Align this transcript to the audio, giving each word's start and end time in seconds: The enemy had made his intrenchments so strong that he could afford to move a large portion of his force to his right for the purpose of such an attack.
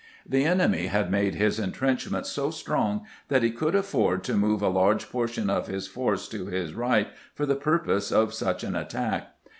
The 0.27 0.45
enemy 0.45 0.87
had 0.87 1.11
made 1.11 1.35
his 1.35 1.59
intrenchments 1.59 2.31
so 2.31 2.49
strong 2.49 3.05
that 3.27 3.43
he 3.43 3.51
could 3.51 3.75
afford 3.75 4.23
to 4.23 4.33
move 4.33 4.63
a 4.63 4.67
large 4.67 5.11
portion 5.11 5.47
of 5.47 5.67
his 5.67 5.87
force 5.87 6.27
to 6.29 6.47
his 6.47 6.73
right 6.73 7.09
for 7.35 7.45
the 7.45 7.55
purpose 7.55 8.11
of 8.11 8.33
such 8.33 8.63
an 8.63 8.75
attack. 8.75 9.27